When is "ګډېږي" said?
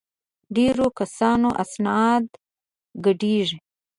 3.05-3.57